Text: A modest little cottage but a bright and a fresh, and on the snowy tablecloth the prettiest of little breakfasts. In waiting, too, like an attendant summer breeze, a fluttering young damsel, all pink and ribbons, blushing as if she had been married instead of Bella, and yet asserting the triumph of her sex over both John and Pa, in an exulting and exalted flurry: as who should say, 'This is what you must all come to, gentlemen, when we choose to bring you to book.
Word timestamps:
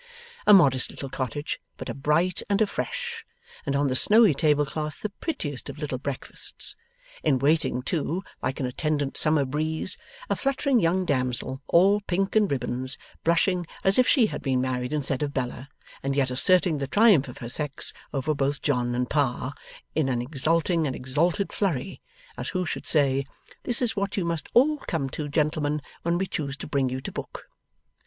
A 0.47 0.51
modest 0.55 0.89
little 0.89 1.09
cottage 1.11 1.61
but 1.77 1.87
a 1.87 1.93
bright 1.93 2.41
and 2.49 2.59
a 2.59 2.65
fresh, 2.65 3.23
and 3.67 3.75
on 3.75 3.87
the 3.87 3.95
snowy 3.95 4.33
tablecloth 4.33 5.01
the 5.03 5.11
prettiest 5.11 5.69
of 5.69 5.77
little 5.77 5.99
breakfasts. 5.99 6.75
In 7.21 7.37
waiting, 7.37 7.83
too, 7.83 8.23
like 8.41 8.59
an 8.59 8.65
attendant 8.65 9.15
summer 9.15 9.45
breeze, 9.45 9.99
a 10.27 10.35
fluttering 10.35 10.79
young 10.79 11.05
damsel, 11.05 11.61
all 11.67 12.01
pink 12.07 12.35
and 12.35 12.49
ribbons, 12.49 12.97
blushing 13.23 13.67
as 13.83 13.99
if 13.99 14.07
she 14.07 14.25
had 14.25 14.41
been 14.41 14.59
married 14.59 14.91
instead 14.91 15.21
of 15.21 15.35
Bella, 15.35 15.69
and 16.01 16.15
yet 16.15 16.31
asserting 16.31 16.79
the 16.79 16.87
triumph 16.87 17.27
of 17.27 17.37
her 17.37 17.47
sex 17.49 17.93
over 18.11 18.33
both 18.33 18.59
John 18.63 18.95
and 18.95 19.07
Pa, 19.07 19.53
in 19.93 20.09
an 20.09 20.19
exulting 20.19 20.87
and 20.87 20.95
exalted 20.95 21.53
flurry: 21.53 22.01
as 22.39 22.49
who 22.49 22.65
should 22.65 22.87
say, 22.87 23.23
'This 23.65 23.83
is 23.83 23.95
what 23.95 24.17
you 24.17 24.25
must 24.25 24.47
all 24.55 24.77
come 24.79 25.11
to, 25.11 25.29
gentlemen, 25.29 25.79
when 26.01 26.17
we 26.17 26.25
choose 26.25 26.57
to 26.57 26.65
bring 26.67 26.89
you 26.89 27.01
to 27.01 27.11
book. 27.11 27.47